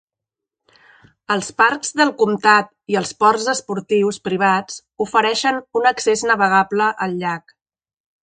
[1.35, 7.55] Els parcs del comtat i els ports esportius privats ofereixen un accés navegable al llac.